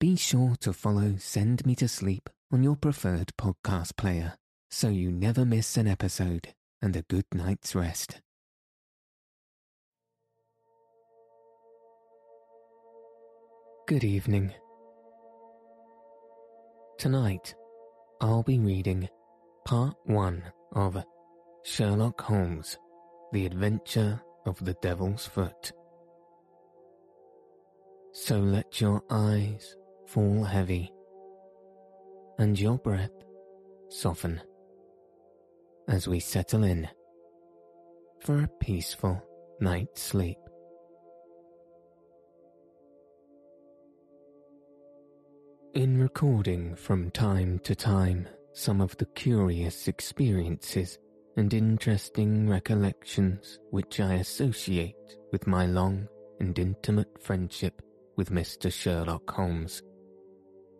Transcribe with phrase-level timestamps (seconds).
[0.00, 4.34] be sure to follow Send Me to Sleep on your preferred podcast player
[4.70, 8.22] so you never miss an episode and a good night's rest.
[13.86, 14.54] Good evening.
[16.96, 17.54] Tonight,
[18.22, 19.06] I'll be reading
[19.66, 20.42] part one
[20.72, 20.96] of
[21.64, 22.78] Sherlock Holmes
[23.34, 25.72] The Adventure of the Devil's Foot.
[28.12, 29.76] So let your eyes
[30.12, 30.92] fall heavy
[32.38, 33.12] and your breath
[33.88, 34.40] soften
[35.86, 36.88] as we settle in
[38.20, 39.22] for a peaceful
[39.60, 40.36] night's sleep.
[45.74, 50.98] In recording from time to time some of the curious experiences
[51.36, 54.96] and interesting recollections which I associate
[55.30, 56.08] with my long
[56.40, 57.80] and intimate friendship
[58.16, 58.72] with Mr.
[58.72, 59.82] Sherlock Holmes,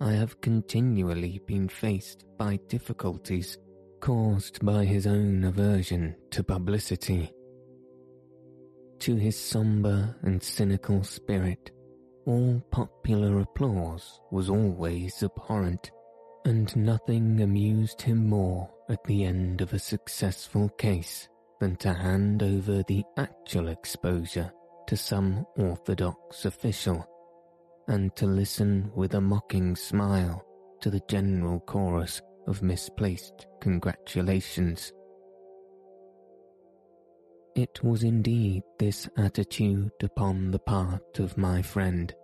[0.02, 3.58] I have continually been faced by difficulties
[4.00, 7.30] caused by his own aversion to publicity.
[9.00, 11.70] To his sombre and cynical spirit,
[12.24, 15.90] all popular applause was always abhorrent,
[16.46, 21.28] and nothing amused him more at the end of a successful case
[21.60, 24.50] than to hand over the actual exposure
[24.86, 27.06] to some orthodox official,
[27.90, 30.46] and to listen with a mocking smile
[30.80, 34.92] to the general chorus of misplaced congratulations.
[37.56, 42.14] It was indeed this attitude upon the part of my friend,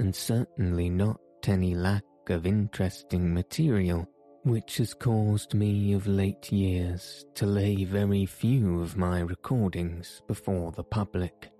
[0.00, 4.08] and certainly not any lack of interesting material,
[4.42, 10.72] which has caused me of late years to lay very few of my recordings before
[10.72, 11.50] the public.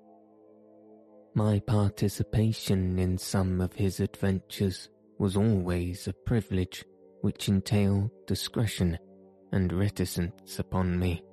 [1.36, 6.84] My participation in some of his adventures was always a privilege
[7.22, 8.96] which entailed discretion
[9.50, 11.24] and reticence upon me.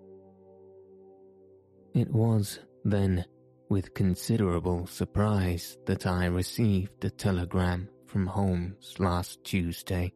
[1.93, 3.25] It was, then,
[3.69, 10.13] with considerable surprise that I received a telegram from Holmes last Tuesday.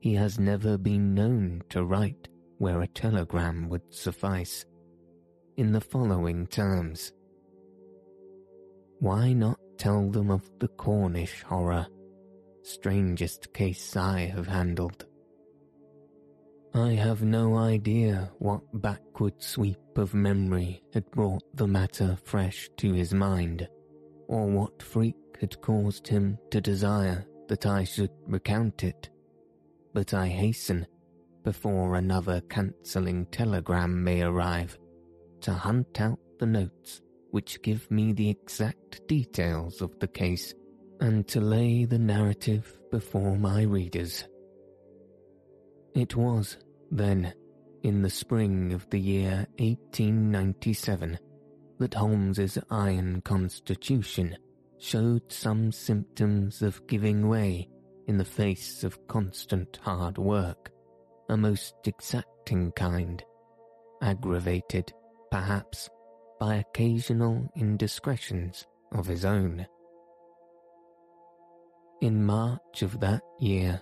[0.00, 4.64] He has never been known to write where a telegram would suffice,
[5.56, 7.12] in the following terms.
[9.00, 11.86] Why not tell them of the Cornish horror,
[12.62, 15.06] strangest case I have handled?
[16.74, 22.92] I have no idea what backward sweep of memory had brought the matter fresh to
[22.92, 23.68] his mind,
[24.26, 29.10] or what freak had caused him to desire that I should recount it.
[29.94, 30.86] But I hasten,
[31.44, 34.76] before another cancelling telegram may arrive,
[35.42, 37.00] to hunt out the notes
[37.30, 40.54] which give me the exact details of the case
[41.00, 44.24] and to lay the narrative before my readers.
[45.94, 46.56] It was,
[46.90, 47.32] then,
[47.82, 51.18] in the spring of the year 1897,
[51.78, 54.36] that Holmes's iron constitution
[54.78, 57.68] showed some symptoms of giving way
[58.06, 60.70] in the face of constant hard work,
[61.28, 63.22] a most exacting kind,
[64.02, 64.92] aggravated,
[65.30, 65.88] perhaps,
[66.38, 69.66] by occasional indiscretions of his own.
[72.00, 73.80] In March of that year,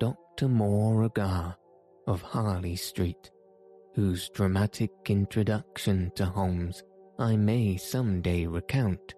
[0.00, 0.48] Dr.
[0.48, 1.56] Moore Agar
[2.06, 3.30] of Harley Street,
[3.94, 6.82] whose dramatic introduction to Holmes
[7.18, 9.14] I may some day recount,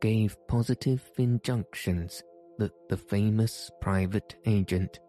[0.00, 2.22] gave positive injunctions
[2.58, 5.00] that the famous private agent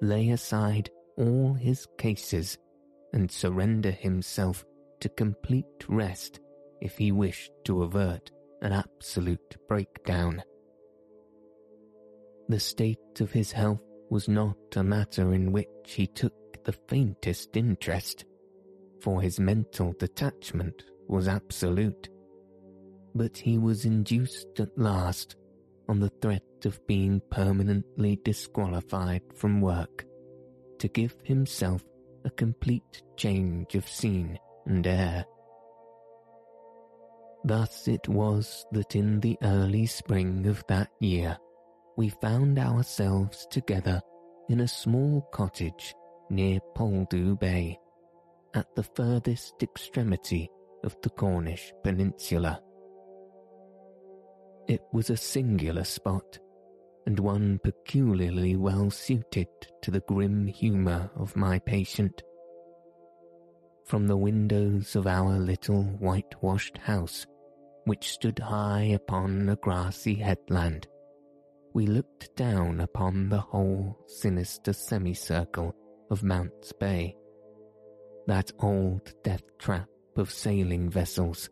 [0.00, 2.58] lay aside all his cases
[3.12, 4.64] and surrender himself
[5.00, 6.40] to complete rest
[6.80, 8.30] if he wished to avert
[8.62, 10.42] an absolute breakdown.
[12.48, 13.80] The state of his health
[14.10, 18.24] was not a matter in which he took the faintest interest,
[19.00, 22.08] for his mental detachment was absolute.
[23.14, 25.36] But he was induced at last,
[25.88, 30.04] on the threat of being permanently disqualified from work,
[30.78, 31.84] to give himself
[32.24, 35.24] a complete change of scene and air.
[37.44, 41.38] Thus it was that in the early spring of that year
[41.96, 44.00] we found ourselves together
[44.48, 45.94] in a small cottage
[46.28, 47.78] near Poldhu Bay,
[48.54, 50.50] at the furthest extremity
[50.84, 52.60] of the Cornish peninsula.
[54.68, 56.38] It was a singular spot,
[57.06, 59.48] and one peculiarly well suited
[59.82, 62.22] to the grim humour of my patient.
[63.90, 67.26] From the windows of our little whitewashed house,
[67.86, 70.86] which stood high upon a grassy headland,
[71.74, 75.74] we looked down upon the whole sinister semicircle
[76.08, 77.16] of Mounts Bay,
[78.28, 81.50] that old death trap of sailing vessels,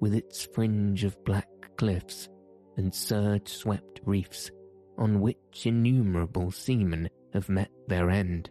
[0.00, 2.30] with its fringe of black cliffs
[2.78, 4.50] and surge swept reefs
[4.96, 8.48] on which innumerable seamen have met their end.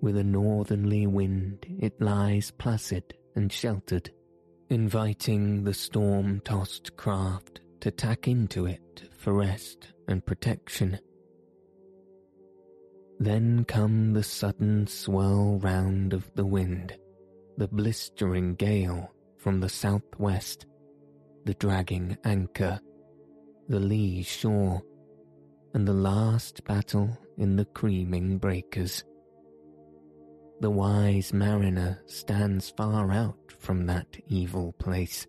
[0.00, 4.10] With a northerly wind, it lies placid and sheltered,
[4.70, 11.00] inviting the storm tossed craft to tack into it for rest and protection.
[13.18, 16.96] Then come the sudden swirl round of the wind,
[17.56, 20.66] the blistering gale from the southwest,
[21.44, 22.78] the dragging anchor,
[23.68, 24.80] the lee shore,
[25.74, 29.02] and the last battle in the creaming breakers.
[30.60, 35.26] The wise mariner stands far out from that evil place.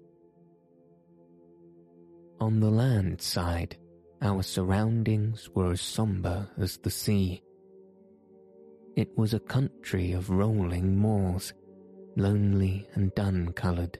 [2.39, 3.77] On the land side,
[4.21, 7.43] our surroundings were as sombre as the sea.
[8.95, 11.53] It was a country of rolling moors,
[12.17, 13.99] lonely and dun-coloured,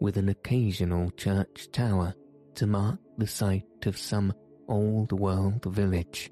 [0.00, 2.14] with an occasional church tower
[2.54, 4.32] to mark the site of some
[4.68, 6.30] old world village.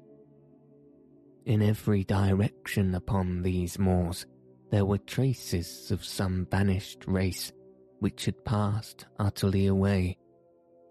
[1.45, 4.25] In every direction upon these moors
[4.69, 7.51] there were traces of some vanished race
[7.99, 10.17] which had passed utterly away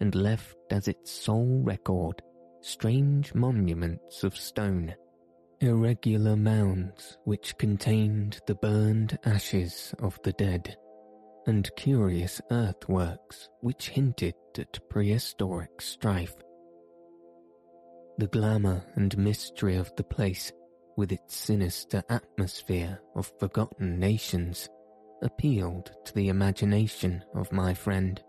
[0.00, 2.22] and left as its sole record
[2.60, 4.94] strange monuments of stone,
[5.60, 10.76] irregular mounds which contained the burned ashes of the dead,
[11.46, 16.34] and curious earthworks which hinted at prehistoric strife.
[18.18, 20.50] The glamour and mystery of the place,
[20.96, 24.68] with its sinister atmosphere of forgotten nations,
[25.22, 28.20] appealed to the imagination of my friend,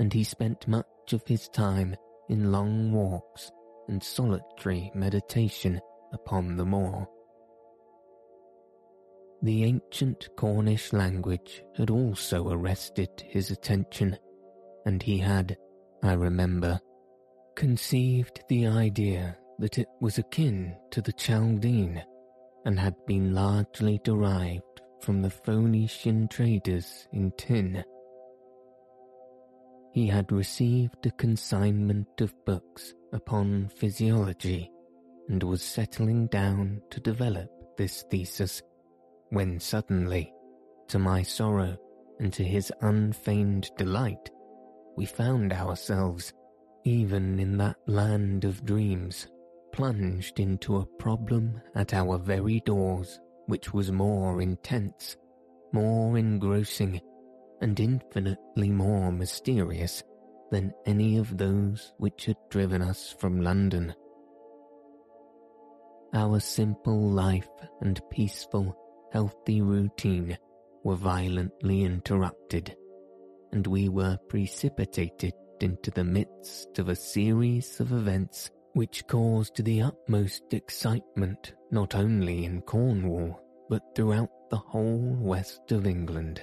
[0.00, 1.94] and he spent much of his time
[2.28, 3.52] in long walks
[3.86, 5.80] and solitary meditation
[6.12, 7.08] upon the moor.
[9.42, 14.18] The ancient Cornish language had also arrested his attention,
[14.84, 15.56] and he had,
[16.02, 16.80] I remember,
[17.56, 22.02] conceived the idea that it was akin to the Chaldean
[22.66, 24.62] and had been largely derived
[25.00, 27.82] from the Phoenician traders in tin.
[29.92, 34.70] He had received a consignment of books upon physiology
[35.28, 38.62] and was settling down to develop this thesis
[39.30, 40.32] when suddenly,
[40.88, 41.76] to my sorrow
[42.20, 44.30] and to his unfeigned delight,
[44.96, 46.32] we found ourselves,
[46.86, 49.26] even in that land of dreams,
[49.72, 55.16] plunged into a problem at our very doors which was more intense,
[55.72, 57.00] more engrossing,
[57.60, 60.04] and infinitely more mysterious
[60.52, 63.92] than any of those which had driven us from London.
[66.14, 67.48] Our simple life
[67.80, 68.76] and peaceful,
[69.12, 70.38] healthy routine
[70.84, 72.76] were violently interrupted,
[73.50, 75.32] and we were precipitated
[75.62, 82.44] into the midst of a series of events which caused the utmost excitement not only
[82.44, 86.40] in Cornwall, but throughout the whole west of England.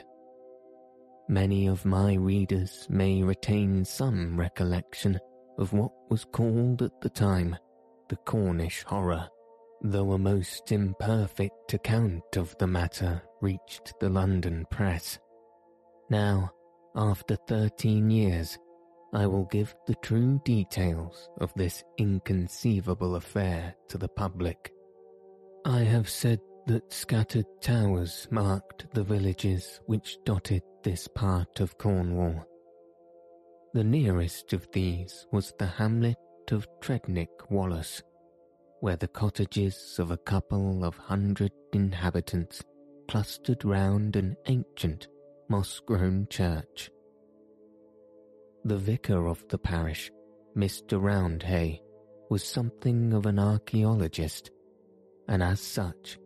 [1.29, 5.19] Many of my readers may retain some recollection
[5.57, 7.55] of what was called at the time
[8.09, 9.29] the Cornish horror,
[9.81, 15.19] though a most imperfect account of the matter reached the London press.
[16.09, 16.51] Now,
[16.95, 18.57] after thirteen years,
[19.13, 24.73] I will give the true details of this inconceivable affair to the public.
[25.65, 32.43] I have said that scattered towers marked the villages which dotted this part of Cornwall.
[33.73, 36.17] The nearest of these was the hamlet
[36.51, 38.01] of Tredannick Wollas,
[38.79, 42.63] where the cottages of a couple of hundred inhabitants
[43.07, 45.07] clustered round an ancient
[45.49, 46.89] moss-grown church.
[48.65, 50.11] The vicar of the parish,
[50.55, 51.01] Mr.
[51.01, 51.81] Roundhay,
[52.29, 54.51] was something of an archaeologist,
[55.27, 56.17] and as such,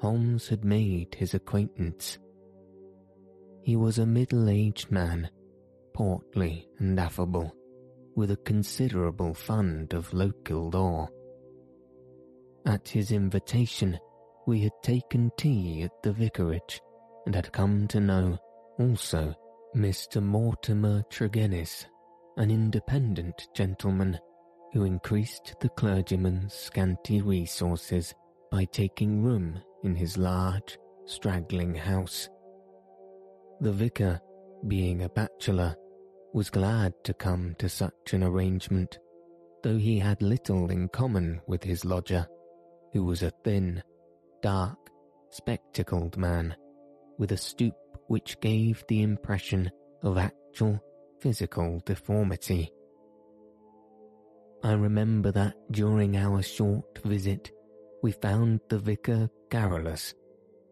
[0.00, 2.18] Holmes had made his acquaintance
[3.68, 5.28] he was a middle-aged man,
[5.92, 7.54] portly and affable,
[8.16, 11.06] with a considerable fund of local lore.
[12.64, 13.98] At his invitation,
[14.46, 16.80] we had taken tea at the vicarage
[17.26, 18.38] and had come to know,
[18.78, 19.34] also,
[19.78, 20.20] Mr.
[20.20, 21.86] Mortimer Tregennis,
[22.36, 24.18] an independent gentleman
[24.72, 28.12] who increased the clergyman's scanty resources
[28.50, 32.28] by taking room in his large, straggling house
[33.60, 34.20] the vicar,
[34.66, 35.74] being a bachelor,
[36.32, 38.98] was glad to come to such an arrangement,
[39.62, 42.26] though he had little in common with his lodger,
[42.92, 43.82] who was a thin,
[44.42, 44.78] dark,
[45.30, 46.54] spectacled man
[47.18, 47.74] with a stoop
[48.08, 49.70] which gave the impression
[50.02, 50.80] of actual
[51.20, 52.70] physical deformity.
[54.62, 57.52] I remember that during our short visit
[58.02, 60.14] we found the vicar garrulous,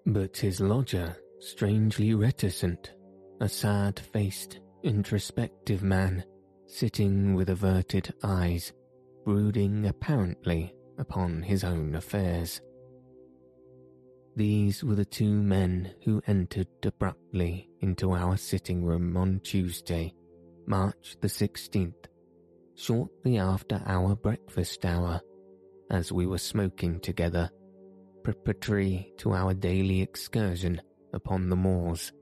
[0.04, 2.92] but his lodger strangely reticent,
[3.40, 6.24] a sad-faced, introspective man,
[6.66, 8.72] sitting with averted eyes,
[9.24, 12.60] brooding apparently upon his own affairs.
[14.36, 20.12] These were the two men who entered abruptly into our sitting room on Tuesday,
[20.66, 22.04] March the 16th,
[22.74, 25.22] shortly after our breakfast hour,
[25.90, 27.48] as we were smoking together,
[28.22, 30.82] preparatory to our daily excursion
[31.14, 32.12] upon the moors.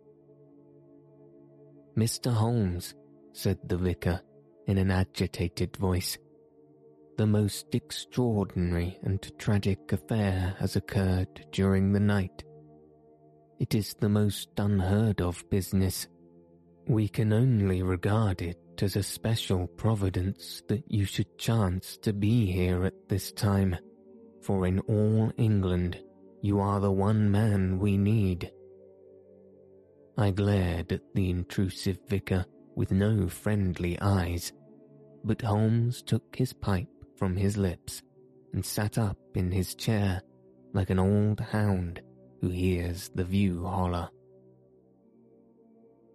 [1.96, 2.32] Mr.
[2.32, 2.94] Holmes,
[3.32, 4.20] said the vicar
[4.68, 6.16] in an agitated voice,
[7.16, 12.42] the most extraordinary and tragic affair has occurred during the night.
[13.60, 16.08] It is the most unheard of business.
[16.86, 22.50] We can only regard it as a special providence that you should chance to be
[22.50, 23.76] here at this time,
[24.42, 26.00] for in all England
[26.42, 28.50] you are the one man we need.
[30.18, 32.44] I glared at the intrusive vicar
[32.76, 34.52] with no friendly eyes,
[35.24, 36.88] but Holmes took his pipe
[37.24, 38.02] from his lips
[38.52, 40.20] and sat up in his chair
[40.74, 42.02] like an old hound
[42.42, 44.10] who hears the view holler.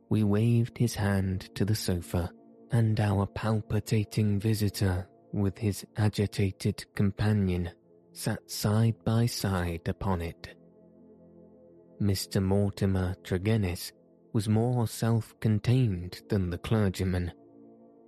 [0.10, 2.30] We waved his hand to the sofa,
[2.72, 7.72] and our palpitating visitor, with his agitated companion,
[8.14, 10.56] sat side by side upon it.
[12.00, 12.40] Mr.
[12.40, 13.94] Mortimer Tregennis
[14.34, 17.32] was more self-contained than the clergyman,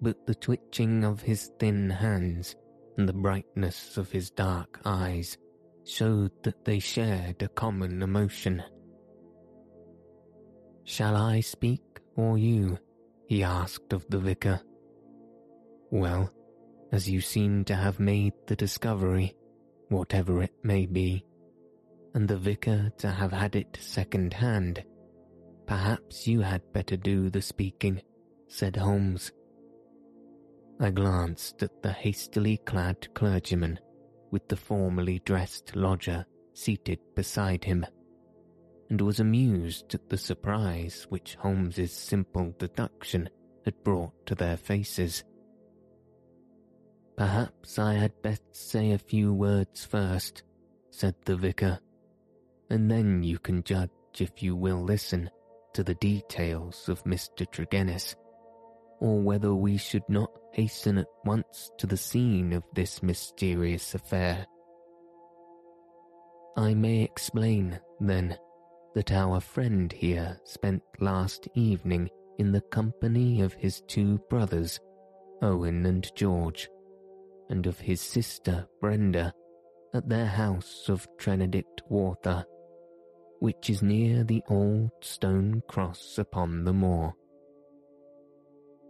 [0.03, 2.55] but the twitching of his thin hands
[2.97, 5.37] and the brightness of his dark eyes
[5.85, 8.63] showed that they shared a common emotion.
[10.83, 11.81] Shall I speak
[12.15, 12.77] or you?
[13.27, 14.61] he asked of the vicar.
[15.89, 16.31] Well,
[16.91, 19.35] as you seem to have made the discovery,
[19.89, 21.25] whatever it may be,
[22.13, 24.83] and the vicar to have had it second hand,
[25.65, 28.01] perhaps you had better do the speaking,
[28.47, 29.31] said Holmes.
[30.81, 33.79] I glanced at the hastily clad clergyman
[34.31, 37.85] with the formally dressed lodger seated beside him,
[38.89, 43.29] and was amused at the surprise which Holmes's simple deduction
[43.63, 45.23] had brought to their faces.
[47.15, 50.41] Perhaps I had best say a few words first,
[50.89, 51.79] said the vicar,
[52.71, 55.29] and then you can judge if you will listen
[55.75, 57.45] to the details of Mr.
[57.45, 58.15] Tregennis
[59.01, 64.45] or whether we should not hasten at once to the scene of this mysterious affair.
[66.55, 68.37] I may explain, then,
[68.93, 74.79] that our friend here spent last evening in the company of his two brothers,
[75.41, 76.69] Owen and George,
[77.49, 79.33] and of his sister Brenda,
[79.95, 82.45] at their house of Tredannick Wartha,
[83.39, 87.15] which is near the old stone cross upon the moor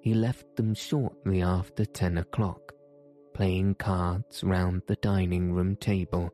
[0.01, 2.73] he left them shortly after ten o'clock,
[3.33, 6.29] playing cards round the dining room table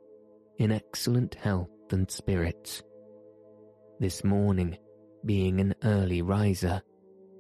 [0.58, 2.82] in excellent health and spirits.
[4.00, 4.78] This morning,
[5.26, 6.82] being an early riser,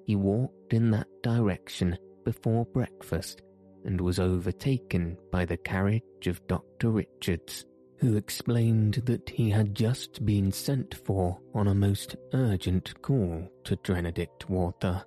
[0.05, 3.41] he walked in that direction before breakfast
[3.85, 6.89] and was overtaken by the carriage of Dr.
[6.89, 7.65] Richards,
[7.99, 13.77] who explained that he had just been sent for on a most urgent call to
[13.77, 15.03] Tredannick Wartha.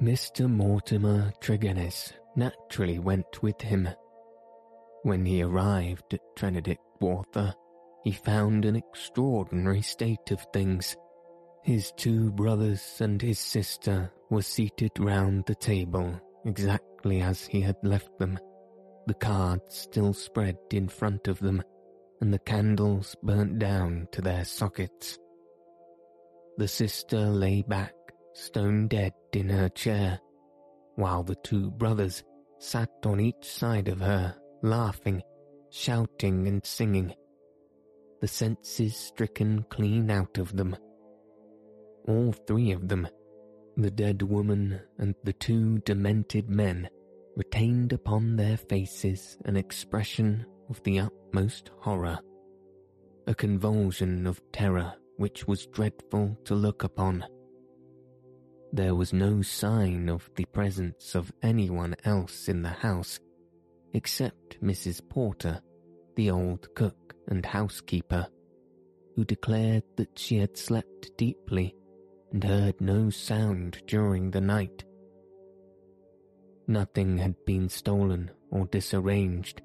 [0.00, 0.46] Mr.
[0.46, 3.88] Mortimer Tregennis naturally went with him.
[5.02, 7.54] When he arrived at Tredannick Wartha,
[8.04, 10.96] he found an extraordinary state of things.
[11.62, 17.76] His two brothers and his sister were seated round the table exactly as he had
[17.82, 18.38] left them,
[19.06, 21.62] the cards still spread in front of them,
[22.20, 25.18] and the candles burnt down to their sockets.
[26.58, 27.94] The sister lay back
[28.36, 30.20] stone dead in her chair,
[30.96, 32.22] while the two brothers
[32.58, 35.22] sat on each side of her, laughing,
[35.70, 37.14] shouting and singing,
[38.20, 40.76] the senses stricken clean out of them.
[42.08, 43.08] All three of them,
[43.76, 46.88] the dead woman and the two demented men,
[47.36, 52.18] retained upon their faces an expression of the utmost horror,
[53.26, 57.24] a convulsion of terror which was dreadful to look upon.
[58.72, 63.20] There was no sign of the presence of anyone else in the house,
[63.94, 65.00] except Mrs.
[65.08, 65.60] Porter,
[66.16, 68.26] the old cook and housekeeper,
[69.14, 71.74] who declared that she had slept deeply
[72.32, 74.84] and heard no sound during the night.
[76.66, 79.62] Nothing had been stolen or disarranged,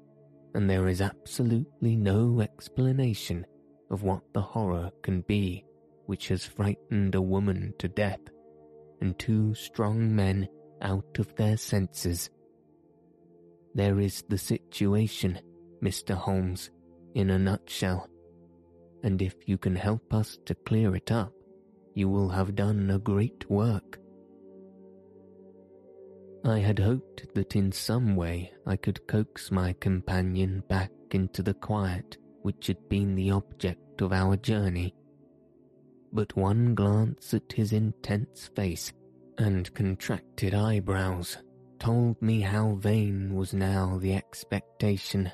[0.54, 3.44] and there is absolutely no explanation
[3.90, 5.64] of what the horror can be
[6.06, 8.20] which has frightened a woman to death
[9.02, 10.48] and two strong men
[10.80, 12.30] out of their senses.
[13.74, 15.40] There is the situation,
[15.82, 16.14] Mr.
[16.14, 16.70] Holmes,
[17.14, 18.08] in a nutshell,
[19.02, 21.32] and if you can help us to clear it up,
[21.94, 23.98] you will have done a great work.
[26.44, 31.54] I had hoped that in some way I could coax my companion back into the
[31.54, 34.94] quiet which had been the object of our journey.
[36.12, 38.92] But one glance at his intense face
[39.38, 41.38] and contracted eyebrows
[41.78, 45.32] told me how vain was now the expectation.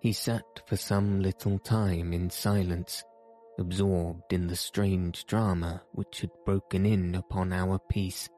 [0.00, 3.02] He sat for some little time in silence,
[3.58, 8.28] absorbed in the strange drama which had broken in upon our peace.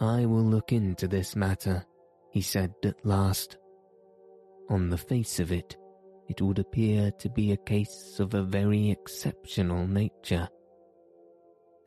[0.00, 1.84] I will look into this matter,
[2.30, 3.58] he said at last.
[4.68, 5.76] On the face of it,
[6.30, 10.48] it would appear to be a case of a very exceptional nature.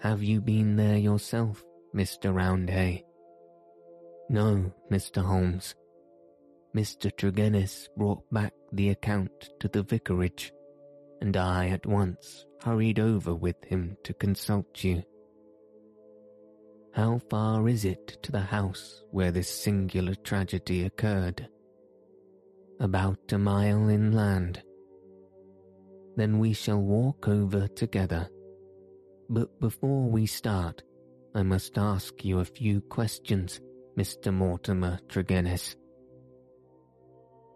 [0.02, 1.64] Have you been there yourself,
[1.96, 2.34] Mr.
[2.34, 3.04] Roundhay?
[4.30, 5.24] No, Mr.
[5.24, 5.76] Holmes.
[6.76, 7.10] Mr.
[7.10, 10.52] Tregennis brought back the account to the vicarage,
[11.22, 15.04] and I at once hurried over with him to consult you.
[16.92, 21.48] How far is it to the house where this singular tragedy occurred?
[22.84, 24.62] About a mile inland.
[26.18, 28.28] Then we shall walk over together.
[29.30, 30.84] But before we start,
[31.34, 33.62] I must ask you a few questions,
[33.98, 34.34] Mr.
[34.34, 35.78] Mortimer Tregennis.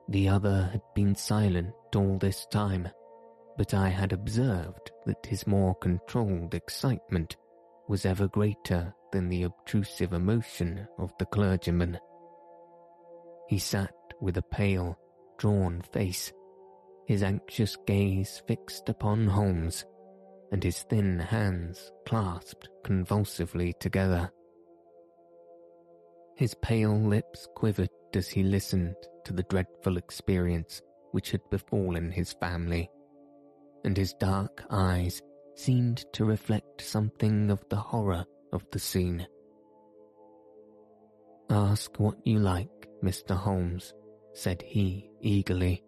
[0.08, 2.88] The other had been silent all this time,
[3.58, 7.36] but I had observed that his more controlled excitement
[7.90, 12.00] was ever greater than the obtrusive emotion of the clergyman.
[13.50, 14.98] He sat with a pale,
[15.38, 16.34] drawn face,
[17.06, 19.86] his anxious gaze fixed upon Holmes,
[20.52, 24.32] and his thin hands clasped convulsively together.
[26.36, 28.96] His pale lips quivered as he listened
[29.26, 32.90] to the dreadful experience which had befallen his family,
[33.84, 35.22] and his dark eyes
[35.56, 39.28] seemed to reflect something of the horror of the scene.
[41.50, 43.36] Ask what you like, Mr.
[43.36, 43.94] Holmes,
[44.38, 45.84] said he eagerly.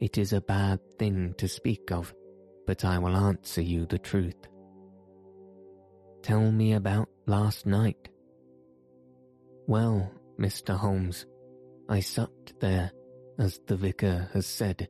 [0.00, 2.14] It is a bad thing to speak of,
[2.68, 4.46] but I will answer you the truth.
[6.22, 8.08] Tell me about last night.
[9.66, 10.76] Well, Mr.
[10.76, 11.26] Holmes,
[11.88, 12.92] I supped there,
[13.40, 14.88] as the vicar has said,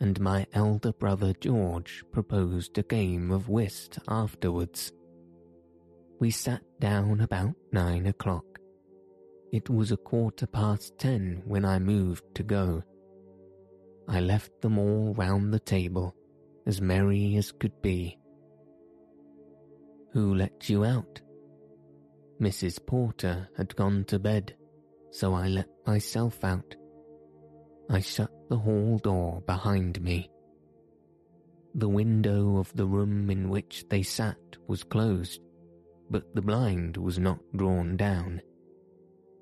[0.00, 4.92] and my elder brother George proposed a game of whist afterwards.
[6.18, 8.49] We sat down about nine o'clock.
[9.52, 12.82] It was a quarter past ten when I moved to go.
[14.06, 16.14] I left them all round the table,
[16.66, 18.16] as merry as could be.
[20.12, 21.20] Who let you out?
[22.40, 22.84] Mrs.
[22.86, 24.54] Porter had gone to bed,
[25.10, 26.76] so I let myself out.
[27.88, 30.30] I shut the hall door behind me.
[31.74, 35.40] The window of the room in which they sat was closed,
[36.08, 38.42] but the blind was not drawn down.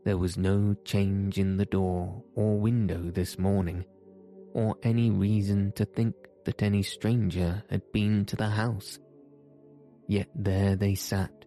[0.08, 3.84] There was no change in the door or window this morning,
[4.54, 6.14] or any reason to think
[6.46, 8.98] that any stranger had been to the house.
[10.06, 11.44] Yet there they sat,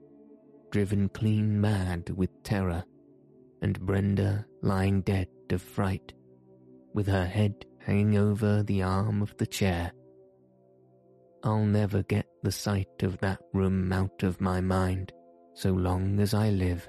[0.69, 2.83] driven clean mad with terror,
[3.63, 6.13] and Brenda lying dead of fright,
[6.93, 9.91] with her head hanging over the arm of the chair.
[11.43, 15.11] I'll never get the sight of that room out of my mind
[15.55, 16.87] so long as I live.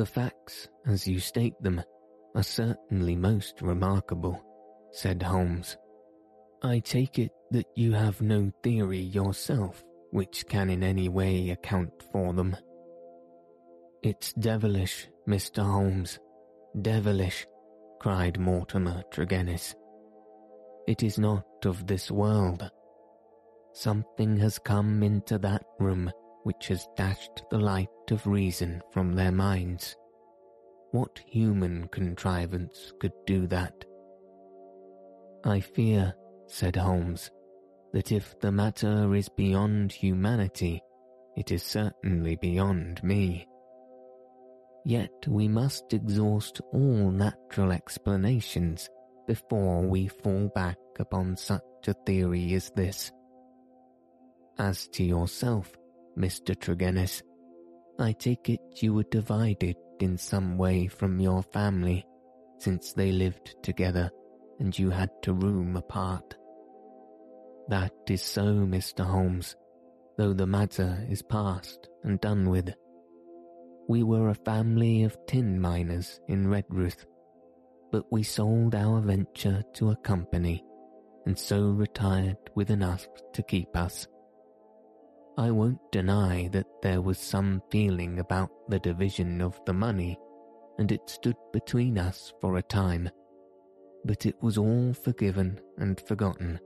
[0.00, 1.82] The facts, as you state them,
[2.34, 4.42] are certainly most remarkable
[4.92, 5.76] said Holmes.
[6.62, 11.92] I take it that you have no theory yourself which can in any way account
[12.12, 12.56] for them.
[14.02, 15.62] It's devilish, Mr.
[15.62, 16.18] Holmes,
[16.80, 17.46] devilish,
[18.00, 19.74] cried Mortimer Tregennis.
[20.88, 22.70] It is not of this world.
[23.74, 26.10] Something has come into that room
[26.42, 29.96] which has dashed the light of reason from their minds.
[30.92, 33.84] What human contrivance could do that?
[35.44, 36.14] I fear,
[36.46, 37.30] said Holmes,
[37.92, 40.82] that if the matter is beyond humanity,
[41.36, 43.46] it is certainly beyond me.
[44.84, 48.88] Yet we must exhaust all natural explanations
[49.26, 53.12] before we fall back upon such a theory as this.
[54.58, 55.70] As to yourself,
[56.20, 56.54] Mr.
[56.54, 57.22] Tregennis,
[57.98, 62.04] I take it you were divided in some way from your family
[62.58, 64.10] since they lived together
[64.58, 66.36] and you had to room apart.
[67.68, 69.02] That is so, Mr.
[69.02, 69.56] Holmes,
[70.18, 72.74] though the matter is past and done with.
[73.88, 77.06] We were a family of tin miners in Redruth,
[77.90, 80.62] but we sold our venture to a company
[81.24, 84.06] and so retired with enough to keep us.
[85.38, 90.18] I won't deny that there was some feeling about the division of the money,
[90.78, 93.08] and it stood between us for a time.
[94.04, 96.58] But it was all forgiven and forgotten,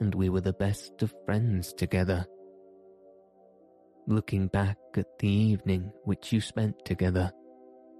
[0.00, 2.26] and we were the best of friends together.
[4.06, 7.30] Looking back at the evening which you spent together,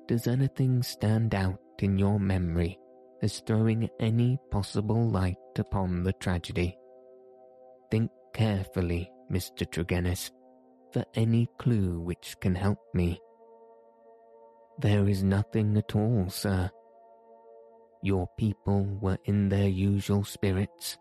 [0.08, 2.78] does anything stand out in your memory
[3.22, 6.76] as throwing any possible light upon the tragedy?
[7.90, 9.66] Think carefully Mr.
[9.66, 10.30] Tregennis,
[10.92, 13.18] for any clue which can help me.
[14.78, 16.70] There is nothing at all, sir.
[18.02, 20.98] Your people were in their usual spirits.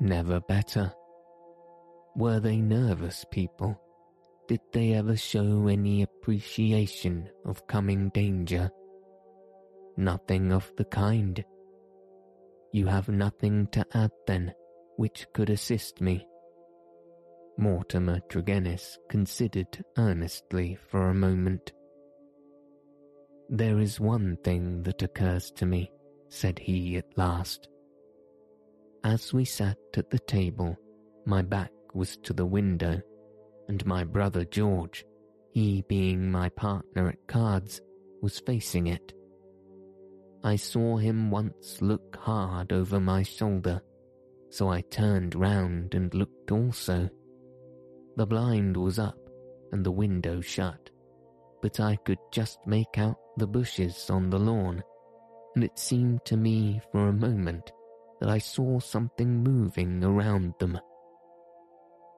[0.00, 0.92] Never better.
[2.14, 3.80] Were they nervous people?
[4.46, 8.70] Did they ever show any appreciation of coming danger?
[9.96, 11.44] Nothing of the kind.
[12.72, 14.54] You have nothing to add then
[14.96, 16.27] which could assist me.
[17.60, 21.72] Mortimer Tregennis considered earnestly for a moment.
[23.48, 25.90] There is one thing that occurs to me,
[26.28, 27.68] said he at last.
[29.02, 30.76] As we sat at the table,
[31.26, 33.00] my back was to the window,
[33.66, 35.04] and my brother George,
[35.50, 37.80] he being my partner at cards,
[38.22, 39.12] was facing it.
[40.44, 43.80] I saw him once look hard over my shoulder,
[44.48, 47.10] so I turned round and looked also.
[48.18, 49.16] The blind was up
[49.70, 50.90] and the window shut,
[51.62, 54.82] but I could just make out the bushes on the lawn,
[55.54, 57.70] and it seemed to me for a moment
[58.20, 60.80] that I saw something moving around them.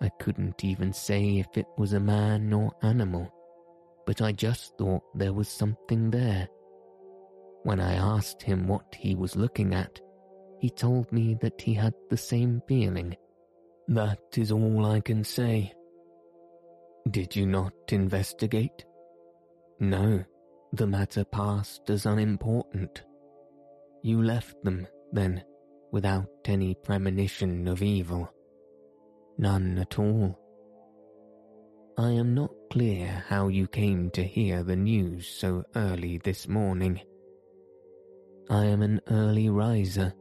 [0.00, 3.30] I couldn't even say if it was a man or animal,
[4.06, 6.48] but I just thought there was something there.
[7.64, 10.00] When I asked him what he was looking at,
[10.60, 13.18] he told me that he had the same feeling.
[13.88, 15.74] That is all I can say.
[17.08, 18.84] Did you not investigate?
[19.78, 20.22] No,
[20.72, 23.02] the matter passed as unimportant.
[24.02, 25.42] You left them, then,
[25.92, 28.32] without any premonition of evil.
[29.38, 30.38] None at all.
[31.96, 37.00] I am not clear how you came to hear the news so early this morning.
[38.48, 40.12] I am an early riser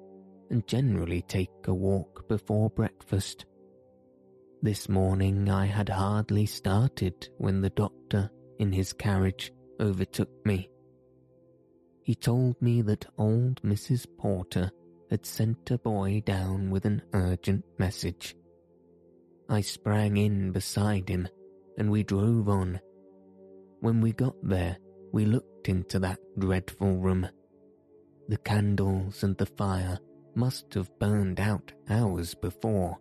[0.49, 3.45] and generally take a walk before breakfast.
[4.61, 10.69] This morning I had hardly started when the doctor, in his carriage, overtook me.
[12.03, 14.05] He told me that old Mrs.
[14.17, 14.69] Porter
[15.09, 18.35] had sent a boy down with an urgent message.
[19.47, 21.29] I sprang in beside him
[21.77, 22.81] and we drove on.
[23.79, 24.75] When we got there,
[25.13, 27.29] we looked into that dreadful room.
[28.27, 29.99] The candles and the fire
[30.35, 32.97] must have burned out hours before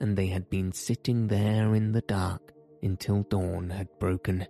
[0.00, 4.46] and they had been sitting there in the dark until dawn had broken.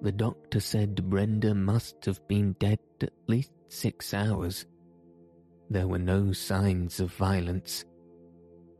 [0.00, 4.66] The doctor said Brenda must have been dead at least six hours.
[5.70, 7.84] There were no signs of violence.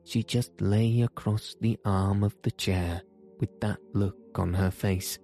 [0.04, 3.02] She just lay across the arm of the chair
[3.40, 5.18] with that look on her face.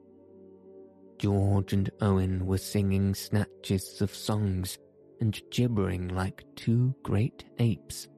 [1.19, 4.79] George and Owen were singing snatches of songs
[5.21, 8.09] and gibbering like two great apes.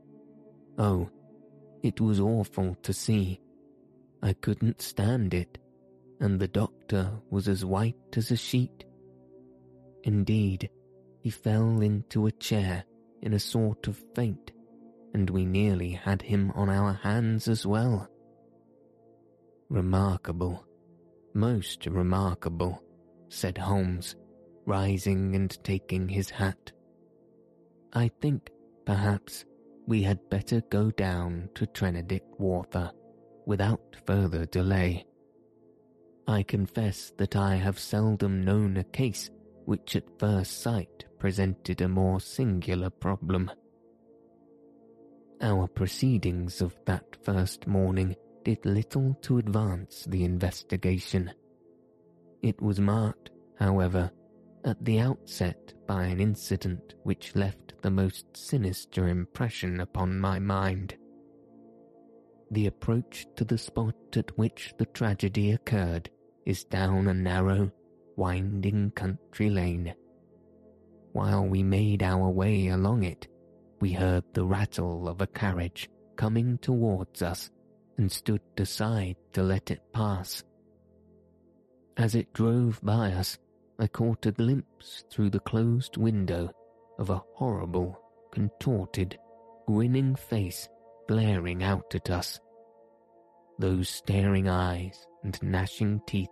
[0.78, 1.08] Oh,
[1.86, 3.40] it was awful to see.
[4.22, 5.58] I couldn't stand it,
[6.20, 8.84] and the doctor was as white as a sheet.
[10.02, 10.68] Indeed,
[11.20, 12.84] he fell into a chair
[13.22, 14.52] in a sort of faint,
[15.14, 18.08] and we nearly had him on our hands as well.
[19.68, 20.66] Remarkable,
[21.34, 22.82] most remarkable,
[23.28, 24.16] said Holmes,
[24.64, 26.72] rising and taking his hat.
[27.92, 28.50] I think,
[28.84, 29.44] perhaps,
[29.86, 32.92] we had better go down to Tredannick Wartha
[33.46, 35.06] without further delay.
[36.26, 39.30] I confess that I have seldom known a case
[39.64, 43.50] which at first sight presented a more singular problem.
[45.40, 51.32] Our proceedings of that first morning did little to advance the investigation.
[52.42, 54.10] It was marked, however,
[54.66, 60.96] at the outset by an incident which left the most sinister impression upon my mind.
[62.50, 66.10] The approach to the spot at which the tragedy occurred
[66.44, 67.70] is down a narrow,
[68.16, 69.94] winding country lane.
[71.12, 73.28] While we made our way along it,
[73.80, 77.50] we heard the rattle of a carriage coming towards us
[77.98, 80.42] and stood aside to let it pass.
[81.96, 83.38] As it drove by us,
[83.78, 86.50] I caught a glimpse through the closed window
[86.98, 88.00] of a horrible,
[88.32, 89.18] contorted,
[89.66, 90.68] grinning face
[91.08, 92.40] glaring out at us.
[93.58, 96.28] Those staring eyes and gnashing teeth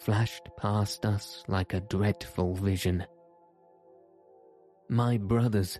[0.00, 3.06] flashed past us like a dreadful vision.
[4.88, 5.78] My brothers,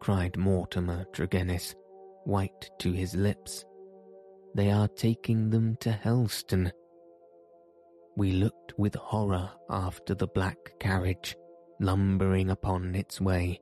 [0.00, 1.74] cried Mortimer Tregennis,
[2.24, 3.64] white to his lips.
[4.54, 6.72] They are taking them to Helston.
[8.18, 11.36] We looked with horror after the black carriage
[11.78, 13.60] lumbering upon its way.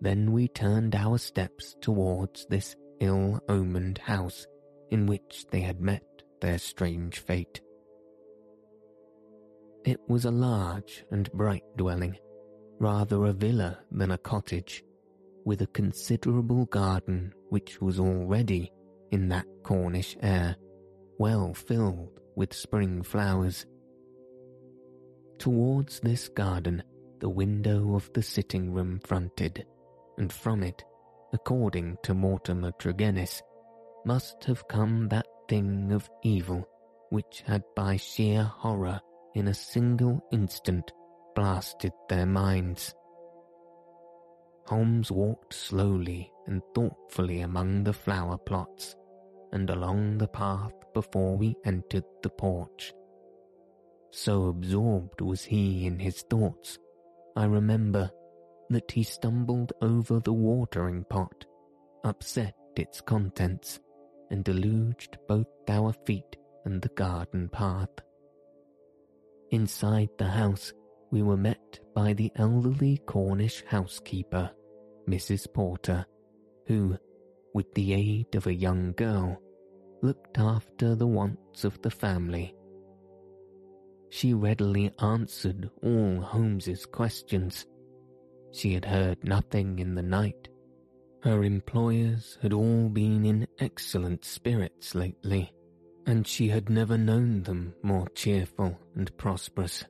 [0.00, 4.44] Then we turned our steps towards this ill omened house
[4.90, 6.02] in which they had met
[6.40, 7.60] their strange fate.
[9.84, 12.18] It was a large and bright dwelling,
[12.80, 14.82] rather a villa than a cottage,
[15.44, 18.72] with a considerable garden which was already,
[19.12, 20.56] in that Cornish air,
[21.20, 23.66] well filled with spring flowers.
[25.38, 26.82] Towards this garden
[27.20, 29.66] the window of the sitting room fronted,
[30.18, 30.84] and from it,
[31.32, 33.40] according to Mortimer Tregennis,
[34.04, 36.68] must have come that thing of evil
[37.10, 39.00] which had by sheer horror
[39.34, 40.92] in a single instant
[41.34, 42.94] blasted their minds.
[44.66, 48.96] Holmes walked slowly and thoughtfully among the flower plots
[49.54, 52.92] and along the path before we entered the porch.
[54.10, 56.78] So absorbed was he in his thoughts
[57.36, 58.10] I remember
[58.70, 61.46] that he stumbled over the watering pot,
[62.04, 63.80] upset its contents,
[64.30, 67.90] and deluged both our feet and the garden path.
[69.50, 70.72] Inside the house,
[71.10, 74.50] we were met by the elderly Cornish housekeeper,
[75.08, 75.52] Mrs.
[75.52, 76.06] Porter,
[76.66, 76.96] who,
[77.52, 79.40] with the aid of a young girl,
[80.04, 82.54] looked after the wants of the family
[84.14, 87.66] she readily answered all Holmes's questions.
[88.52, 90.46] She had heard nothing in the night.
[91.24, 95.52] Her employers had all been in excellent spirits lately,
[96.06, 99.82] and she had never known them more cheerful and prosperous.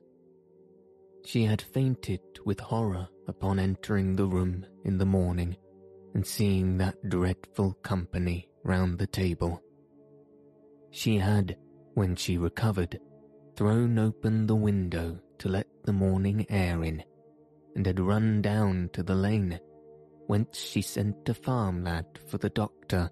[1.23, 5.55] She had fainted with horror upon entering the room in the morning
[6.15, 9.61] and seeing that dreadful company round the table.
[10.95, 11.57] She had,
[11.93, 12.97] when she recovered,
[13.57, 17.03] thrown open the window to let the morning air in,
[17.75, 19.59] and had run down to the lane,
[20.27, 23.09] whence she sent a farm lad for the doctor.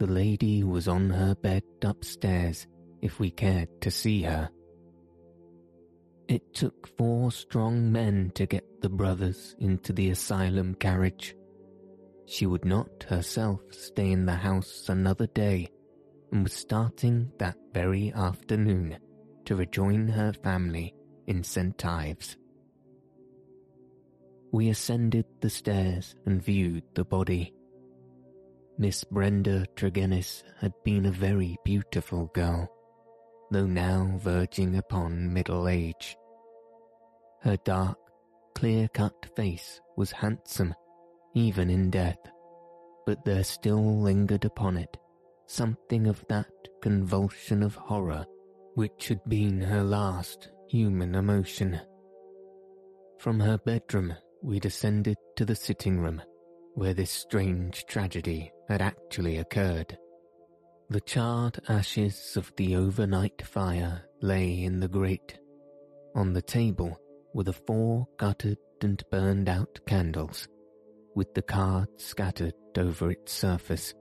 [0.00, 2.66] The lady was on her bed upstairs
[3.00, 4.50] if we cared to see her.
[6.26, 11.36] It took four strong men to get the brothers into the asylum carriage.
[12.26, 15.70] She would not herself stay in the house another day
[16.36, 18.98] and was starting that very afternoon
[19.46, 20.94] to rejoin her family
[21.26, 21.82] in St.
[21.82, 22.36] Ives.
[24.52, 27.54] We ascended the stairs and viewed the body.
[28.76, 32.68] Miss Brenda Tregennis had been a very beautiful girl,
[33.50, 36.18] though now verging upon middle age.
[37.40, 37.96] Her dark,
[38.54, 40.74] clear-cut face was handsome,
[41.34, 42.20] even in death,
[43.06, 44.98] but there still lingered upon it
[45.46, 46.50] something of that
[46.82, 48.26] convulsion of horror
[48.74, 51.80] which had been her last human emotion.
[53.18, 56.20] From her bedroom, we descended to the sitting room
[56.74, 59.96] where this strange tragedy had actually occurred.
[60.90, 65.38] The charred ashes of the overnight fire lay in the grate.
[66.14, 67.00] On the table
[67.32, 70.48] were the four guttered and burned out candles,
[71.14, 73.94] with the cards scattered over its surface.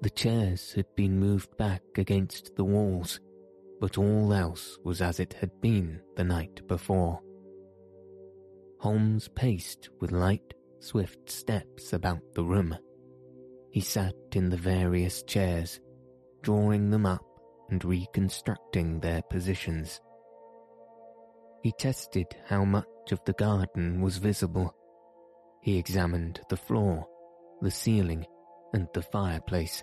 [0.00, 3.18] The chairs had been moved back against the walls,
[3.80, 7.20] but all else was as it had been the night before.
[8.78, 12.76] Holmes paced with light, swift steps about the room.
[13.72, 15.80] He sat in the various chairs,
[16.42, 17.26] drawing them up
[17.68, 20.00] and reconstructing their positions.
[21.62, 24.72] He tested how much of the garden was visible.
[25.60, 27.04] He examined the floor,
[27.60, 28.24] the ceiling,
[28.72, 29.82] and the fireplace.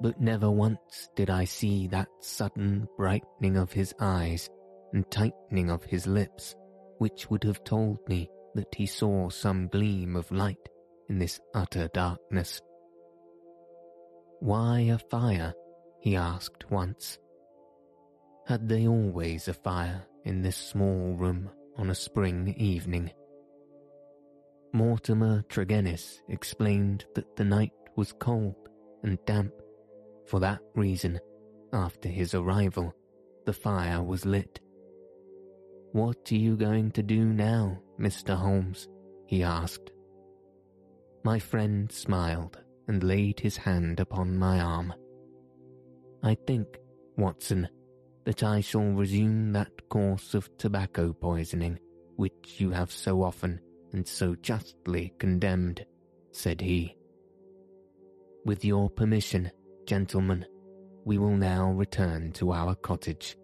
[0.00, 4.48] But never once did I see that sudden brightening of his eyes
[4.92, 6.54] and tightening of his lips,
[6.98, 10.68] which would have told me that he saw some gleam of light
[11.08, 12.60] in this utter darkness.
[14.40, 15.52] Why a fire?
[16.00, 17.18] he asked once.
[18.46, 23.10] Had they always a fire in this small room on a spring evening?
[24.72, 28.54] Mortimer Tregennis explained that the night was cold
[29.02, 29.52] and damp.
[30.30, 31.18] For that reason,
[31.72, 32.94] after his arrival,
[33.46, 34.60] the fire was lit.
[35.90, 38.36] What are you going to do now, Mr.
[38.36, 38.86] Holmes?
[39.26, 39.90] he asked.
[41.24, 44.94] My friend smiled and laid his hand upon my arm.
[46.22, 46.78] I think,
[47.16, 47.68] Watson,
[48.24, 51.80] that I shall resume that course of tobacco poisoning
[52.14, 53.58] which you have so often
[53.92, 55.84] and so justly condemned,
[56.30, 56.96] said he.
[58.44, 59.50] With your permission,
[59.90, 60.46] gentlemen,
[61.04, 63.36] we will now return to our cottage,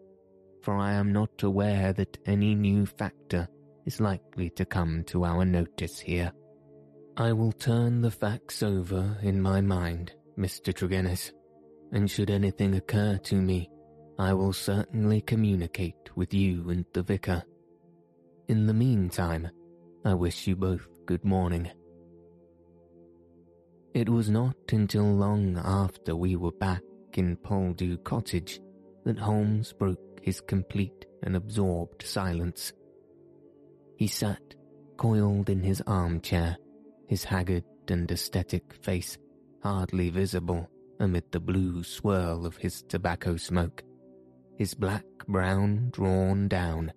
[0.62, 3.48] for I am not aware that any new factor
[3.84, 6.30] is likely to come to our notice here.
[7.16, 10.72] I will turn the facts over in my mind, Mr.
[10.72, 11.32] Tregennis,
[11.90, 13.68] and should anything occur to me,
[14.16, 17.42] I will certainly communicate with you and the vicar.
[18.46, 19.50] In the meantime,
[20.04, 21.72] I wish you both good morning.
[23.96, 26.82] It was not until long after we were back
[27.14, 28.60] in Poldhu Cottage
[29.06, 32.74] that Holmes broke his complete and absorbed silence.
[33.96, 34.54] He sat,
[34.98, 36.58] coiled in his armchair,
[37.08, 39.16] his haggard and ascetic face
[39.62, 40.68] hardly visible
[41.00, 43.82] amid the blue swirl of his tobacco smoke,
[44.58, 46.92] his black brown drawn down,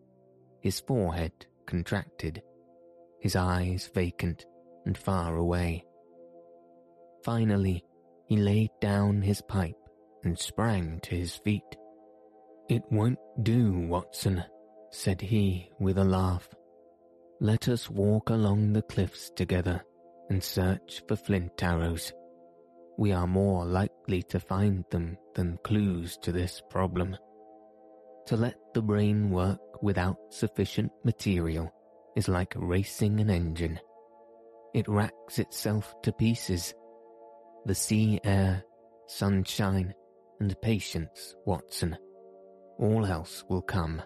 [0.60, 2.42] his forehead contracted,
[3.22, 4.46] his eyes vacant
[4.86, 5.86] and far away.
[7.24, 7.84] Finally,
[8.26, 9.76] he laid down his pipe
[10.24, 11.64] and sprang to his feet.
[12.70, 14.44] It won't do, Watson,
[14.92, 16.48] said he with a laugh.
[17.42, 19.84] Let us walk along the cliffs together
[20.30, 22.14] and search for flint arrows.
[22.98, 27.18] We are more likely to find them than clues to this problem.
[28.28, 31.72] To let the brain work without sufficient material
[32.16, 33.80] is like racing an engine.
[34.74, 36.74] It racks itself to pieces.
[37.66, 38.64] The sea air,
[39.08, 39.94] sunshine,
[40.40, 41.98] and patience, Watson.
[42.80, 44.02] All else will come.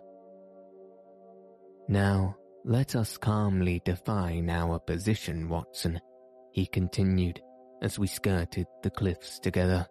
[1.88, 2.36] Now,
[2.66, 6.00] let us calmly define our position, Watson,
[6.52, 7.42] he continued
[7.82, 9.86] as we skirted the cliffs together.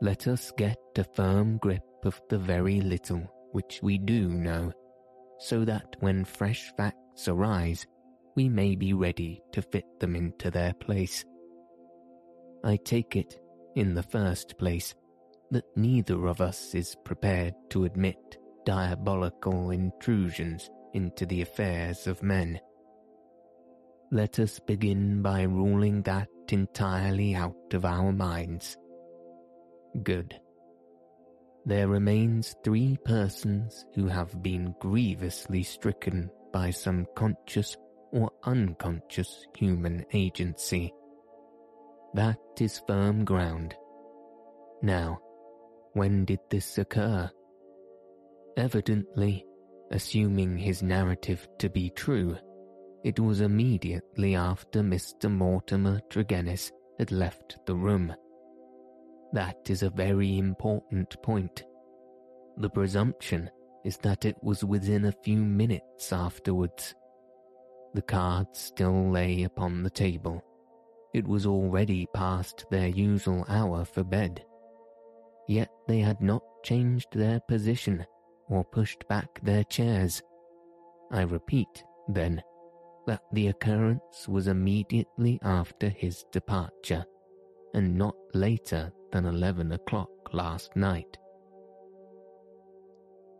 [0.00, 4.72] Let us get a firm grip of the very little which we do know,
[5.38, 7.86] so that when fresh facts arise,
[8.34, 11.24] we may be ready to fit them into their place.
[12.64, 13.38] I take it,
[13.76, 14.94] in the first place,
[15.50, 22.58] that neither of us is prepared to admit diabolical intrusions into the affairs of men.
[24.10, 28.78] Let us begin by ruling that entirely out of our minds.
[30.02, 30.40] Good.
[31.66, 37.76] There remains three persons who have been grievously stricken by some conscious
[38.12, 40.92] or unconscious human agency.
[42.14, 43.74] That is firm ground.
[44.82, 45.18] Now,
[45.94, 47.28] when did this occur?
[48.56, 49.44] Evidently,
[49.90, 52.36] assuming his narrative to be true,
[53.02, 55.28] it was immediately after Mr.
[55.28, 58.14] Mortimer Tregennis had left the room.
[59.32, 61.64] That is a very important point.
[62.58, 63.50] The presumption
[63.84, 66.94] is that it was within a few minutes afterwards.
[67.94, 70.42] The cards still lay upon the table.
[71.14, 74.44] It was already past their usual hour for bed.
[75.46, 78.04] Yet they had not changed their position
[78.48, 80.20] or pushed back their chairs.
[81.12, 82.42] I repeat, then,
[83.06, 87.04] that the occurrence was immediately after his departure,
[87.74, 91.16] and not later than eleven o'clock last night.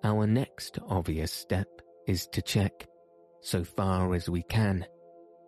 [0.04, 1.66] Our next obvious step
[2.06, 2.86] is to check,
[3.40, 4.86] so far as we can,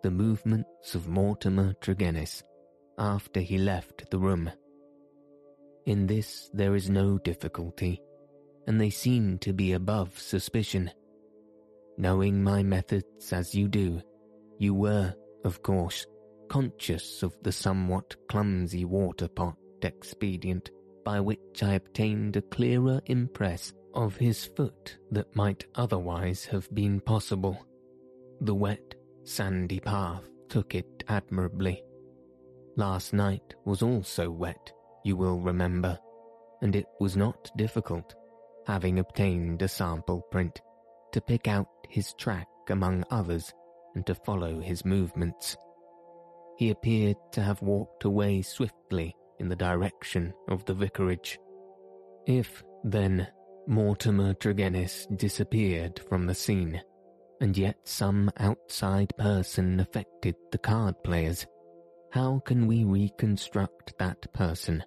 [0.07, 2.41] the movements of Mortimer Tregennis
[2.97, 4.49] after he left the room.
[5.85, 8.01] In this there is no difficulty,
[8.67, 10.89] and they seem to be above suspicion.
[11.97, 14.01] Knowing my methods as you do,
[14.57, 16.05] you were, of course,
[16.47, 20.71] conscious of the somewhat clumsy water pot expedient
[21.03, 27.01] by which I obtained a clearer impress of his foot that might otherwise have been
[27.01, 27.59] possible.
[28.39, 28.86] The wet,
[29.27, 31.83] sandy path took it admirably.
[32.77, 34.71] Last night was also wet,
[35.03, 35.99] you will remember,
[36.61, 38.15] and it was not difficult,
[38.65, 40.61] having obtained a sample print,
[41.11, 43.53] to pick out his track among others
[43.95, 45.57] and to follow his movements.
[46.57, 51.37] He appeared to have walked away swiftly in the direction of the vicarage.
[52.25, 53.27] If, then,
[53.67, 56.81] Mortimer Tregennis disappeared from the scene,
[57.41, 61.45] and yet some outside person affected the card players,
[62.11, 64.83] how can we reconstruct that person?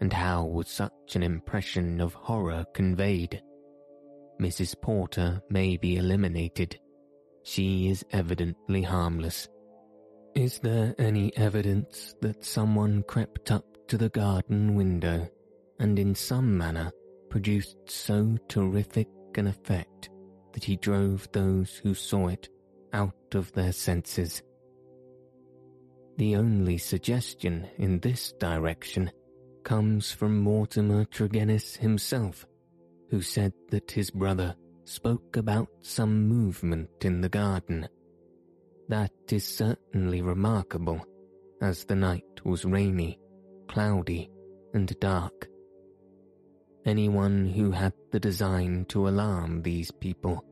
[0.00, 3.42] And how was such an impression of horror conveyed?
[4.40, 4.80] Mrs.
[4.80, 6.78] Porter may be eliminated.
[7.44, 9.48] She is evidently harmless.
[10.34, 15.28] Is there any evidence that someone crept up to the garden window
[15.78, 16.90] and in some manner
[17.30, 20.10] produced so terrific an effect
[20.56, 22.48] that he drove those who saw it
[22.94, 24.42] out of their senses?
[26.16, 29.10] The only suggestion in this direction
[29.64, 32.46] comes from Mortimer Tregennis himself,
[33.10, 37.86] who said that his brother spoke about some movement in the garden
[38.88, 41.04] that is certainly remarkable,
[41.60, 43.18] as the night was rainy,
[43.68, 44.30] cloudy,
[44.72, 45.48] and dark.
[46.86, 50.44] Anyone who had the design to alarm these people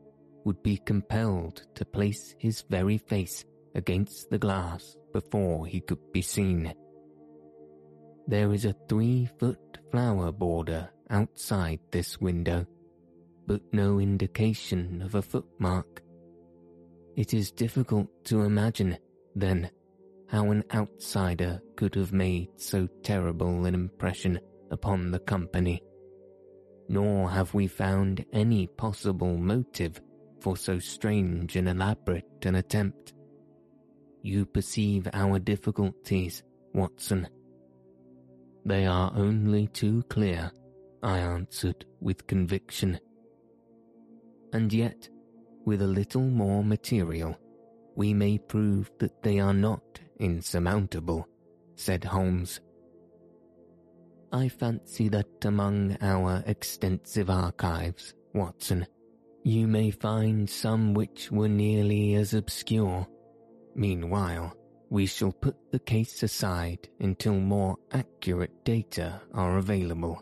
[0.43, 6.21] would be compelled to place his very face against the glass before he could be
[6.21, 6.73] seen.
[8.27, 12.65] There is a three foot flower border outside this window,
[13.47, 16.01] but no indication of a footmark.
[17.15, 18.97] It is difficult to imagine,
[19.35, 19.69] then,
[20.27, 24.37] how an outsider could have made so terrible an impression
[24.69, 25.81] upon the company.
[26.87, 30.01] Nor have we found any possible motive
[30.39, 33.13] for so strange and elaborate an attempt.
[34.21, 37.27] You perceive our difficulties, Watson.
[38.65, 40.51] They are only too clear,
[41.03, 42.99] I answered with conviction.
[44.53, 45.09] And yet,
[45.65, 47.37] with a little more material,
[47.95, 51.27] we may prove that they are not insurmountable,
[51.75, 52.59] said Holmes.
[54.35, 58.85] I fancy that among our extensive archives, Watson,
[59.45, 63.07] you may find some which were nearly as obscure.
[63.75, 64.53] Meanwhile,
[64.89, 70.21] we shall put the case aside until more accurate data are available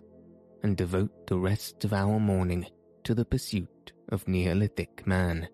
[0.61, 2.67] and devote the rest of our morning
[3.05, 5.47] to the pursuit of Neolithic man.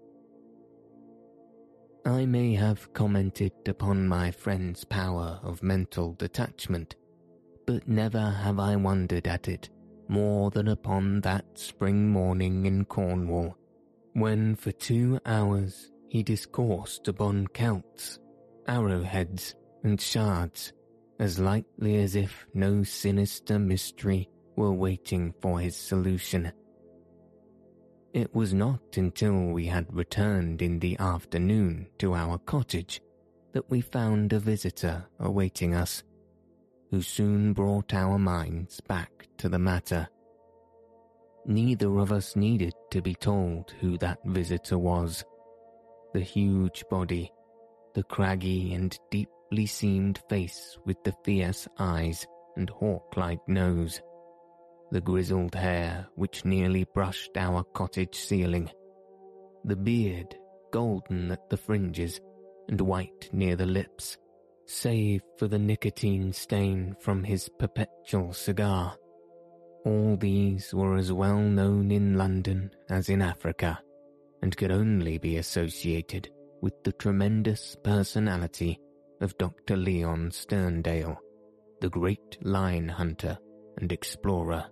[2.06, 6.98] I may have commented upon my friend's power of mental detachment,
[7.70, 9.70] but never have I wondered at it
[10.08, 13.56] more than upon that spring morning in Cornwall,
[14.14, 18.18] when for two hours he discoursed upon celts,
[18.68, 19.54] arrowheads,
[19.84, 20.74] and shards,
[21.20, 26.52] as lightly as if no sinister mystery were waiting for his solution.
[28.16, 33.00] It was not until we had returned in the afternoon to our cottage
[33.54, 36.02] that we found a visitor awaiting us,
[36.90, 40.08] who soon brought our minds back to the matter.
[41.46, 45.24] Neither of us needed to be told who that visitor was.
[46.14, 47.32] The huge body,
[47.94, 52.26] the craggy and deeply seamed face with the fierce eyes
[52.56, 54.02] and hawk-like nose,
[54.92, 58.70] the grizzled hair which nearly brushed our cottage ceiling,
[59.64, 60.36] the beard
[60.72, 62.20] golden at the fringes
[62.68, 64.18] and white near the lips,
[64.70, 68.96] save for the nicotine stain from his perpetual cigar.
[69.84, 73.80] All these were as well known in London as in Africa,
[74.44, 76.30] and could only be associated
[76.62, 78.80] with the tremendous personality
[79.22, 79.76] of Dr.
[79.76, 81.18] Leon Sterndale,
[81.82, 83.40] the great lion hunter
[83.78, 84.66] and explorer.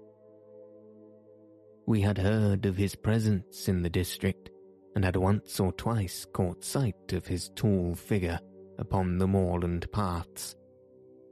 [1.87, 4.51] We had heard of his presence in the district
[4.95, 8.39] and had once or twice caught sight of his tall figure
[8.78, 10.55] upon the moorland paths.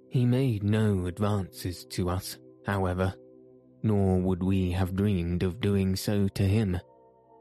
[0.10, 3.14] He made no advances to us, however,
[3.84, 6.80] nor would we have dreamed of doing so to him,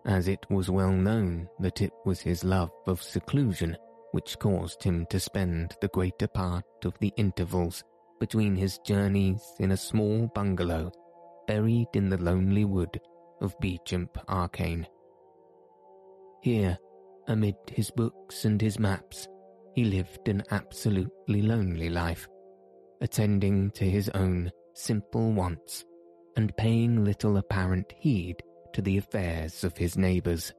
[0.04, 3.76] as it was well known that it was his love of seclusion
[4.14, 7.82] which caused him to spend the greater part of the intervals
[8.20, 10.92] between his journeys in a small bungalow
[11.48, 13.00] buried in the lonely wood
[13.40, 14.86] of Beauchamp Arriance.
[16.42, 16.78] Here,
[17.26, 19.26] amid his books and his maps,
[19.74, 22.28] he lived an absolutely lonely life,
[23.00, 25.84] attending to his own simple wants
[26.36, 28.36] and paying little apparent heed
[28.72, 30.52] to the affairs of his neighbours.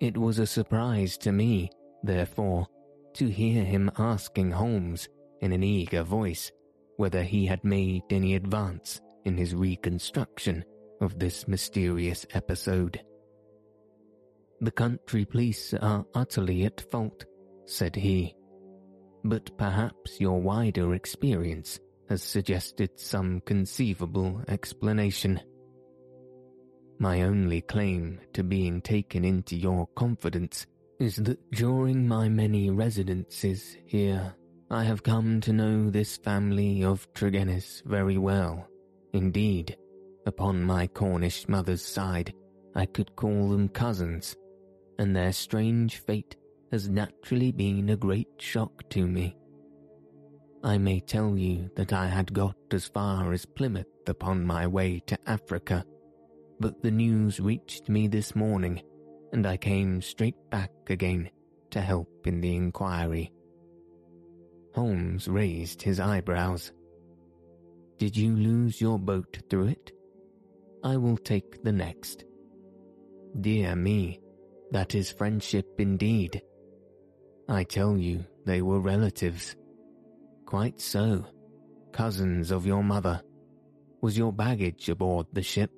[0.00, 1.70] It was a surprise to me,
[2.02, 2.66] therefore,
[3.14, 5.08] to hear him asking Holmes
[5.40, 6.50] in an eager voice
[6.96, 10.64] whether he had made any advance in his reconstruction
[11.00, 13.00] of this mysterious episode.
[14.60, 17.24] The country police are utterly at fault,
[17.70, 18.34] said he,
[19.24, 25.40] but perhaps your wider experience has suggested some conceivable explanation.
[26.98, 30.66] My only claim to being taken into your confidence
[30.98, 34.34] is that during my many residences here,
[34.70, 38.66] I have come to know this family of Tregennis very well.
[39.12, 39.76] Indeed,
[40.26, 42.34] upon my Cornish mother's side,
[42.74, 44.36] I could call them cousins,
[44.98, 46.36] and their strange fate
[46.70, 49.36] has naturally been a great shock to me.
[50.62, 55.02] I may tell you that I had got as far as Plymouth upon my way
[55.06, 55.84] to Africa,
[56.60, 58.82] but the news reached me this morning,
[59.32, 61.30] and I came straight back again
[61.70, 63.32] to help in the inquiry.
[64.74, 66.72] Holmes raised his eyebrows.
[67.98, 69.92] Did you lose your boat through it?
[70.84, 72.24] I will take the next.
[73.40, 74.20] Dear me,
[74.70, 76.42] that is friendship indeed.
[77.50, 79.56] I tell you, they were relatives.
[80.46, 81.26] Quite so.
[81.92, 83.20] Cousins of your mother.
[84.00, 85.72] Was your baggage aboard the ship?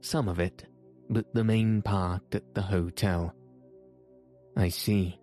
[0.00, 0.64] Some of it,
[1.10, 3.34] but the main part at the hotel.
[4.56, 5.20] I see.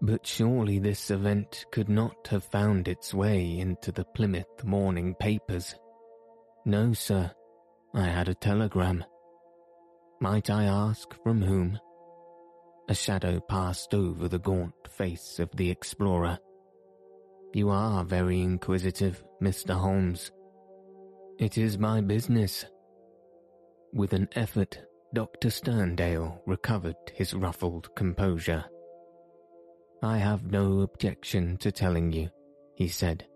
[0.00, 5.76] But surely this event could not have found its way into the Plymouth morning papers.
[6.66, 7.30] No, sir.
[7.94, 9.04] I had a telegram.
[10.20, 11.78] Might I ask from whom?
[12.88, 16.38] A shadow passed over the gaunt face of the explorer.
[17.54, 19.74] You are very inquisitive, Mr.
[19.74, 20.30] Holmes.
[21.38, 22.64] It is my business.
[23.92, 24.78] With an effort,
[25.14, 25.48] Dr.
[25.48, 28.64] Sterndale recovered his ruffled composure.
[30.02, 32.30] I have no objection to telling you,
[32.74, 33.26] he said.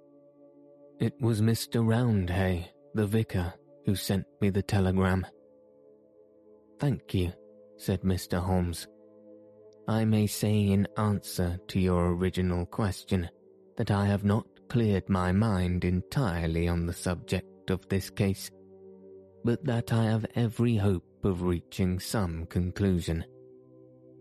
[0.99, 1.85] It was Mr.
[1.85, 3.53] Roundhay, the vicar,
[3.85, 5.27] who sent me the telegram.
[6.81, 7.33] Thank you,
[7.77, 8.39] said Mr.
[8.39, 8.89] Holmes.
[9.89, 13.29] I may say in answer to your original question
[13.77, 18.51] that I have not cleared my mind entirely on the subject of this case,
[19.45, 23.25] but that I have every hope of reaching some conclusion.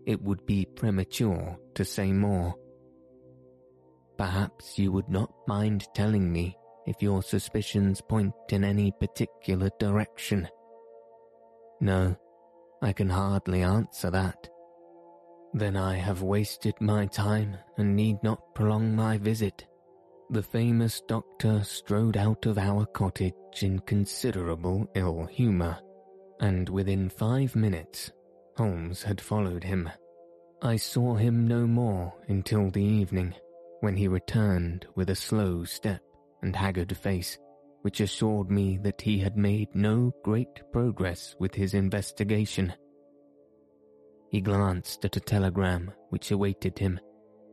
[0.06, 2.54] It would be premature to say more.
[4.16, 6.56] Perhaps you would not mind telling me
[6.86, 10.48] if your suspicions point in any particular direction.
[11.80, 12.14] No,
[12.80, 14.48] I can hardly answer that.
[15.56, 19.64] Then I have wasted my time and need not prolong my visit.
[20.28, 25.78] The famous doctor strode out of our cottage in considerable ill humour,
[26.40, 28.12] and within five minutes
[28.58, 29.88] Holmes had followed him.
[30.60, 33.34] I saw him no more until the evening,
[33.80, 36.02] when he returned with a slow step
[36.42, 37.38] and haggard face,
[37.80, 42.74] which assured me that he had made no great progress with his investigation.
[44.36, 47.00] He glanced at a telegram which awaited him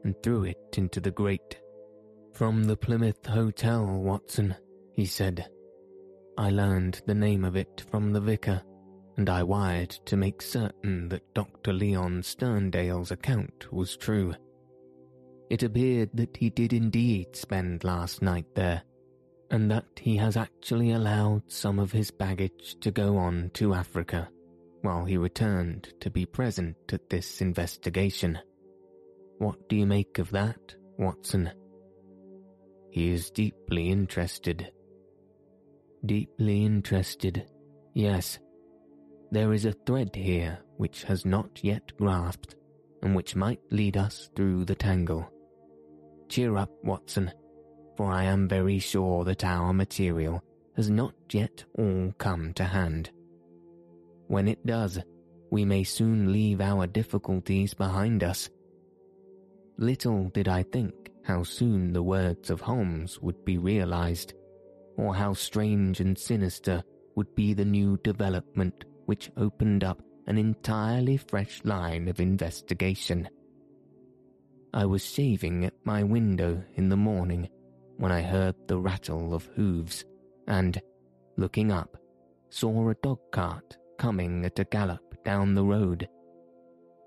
[0.03, 1.61] and threw it into the grate.
[2.33, 4.53] From the Plymouth Hotel, Watson,
[4.91, 5.47] he said.
[6.37, 8.63] I learned the name of it from the vicar,
[9.15, 11.71] and I wired to make certain that Dr.
[11.71, 14.35] Leon Sterndale's account was true.
[15.49, 18.83] It appeared that he did indeed spend last night there,
[19.51, 24.27] and that he has actually allowed some of his baggage to go on to Africa
[24.83, 28.37] while he returned to be present at this investigation.
[29.39, 31.49] What do you make of that, Watson?
[32.91, 34.71] He is deeply interested.
[36.05, 37.45] Deeply interested,
[37.93, 38.39] yes.
[39.31, 42.55] There is a thread here which has not yet grasped
[43.01, 45.27] and which might lead us through the tangle.
[46.27, 47.31] Cheer up, Watson,
[47.95, 50.43] for I am very sure that our material
[50.75, 53.11] has not yet all come to hand.
[54.33, 54.99] When it does,
[55.51, 58.49] we may soon leave our difficulties behind us.
[59.77, 64.33] Little did I think how soon the words of Holmes would be realized,
[64.97, 66.83] or how strange and sinister
[67.15, 73.29] would be the new development which opened up an entirely fresh line of investigation.
[74.73, 77.49] I was shaving at my window in the morning
[77.97, 80.05] when I heard the rattle of hooves
[80.47, 80.81] and,
[81.37, 81.97] looking up,
[82.49, 86.09] saw a dog cart coming at a gallop down the road.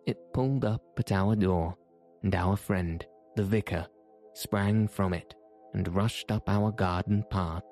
[0.07, 1.77] It pulled up at our door,
[2.23, 3.87] and our friend, the vicar,
[4.33, 5.35] sprang from it
[5.75, 7.65] and rushed up our garden path.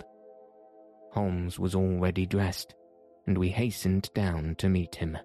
[1.12, 2.74] Holmes was already dressed,
[3.26, 5.16] and we hastened down to meet him.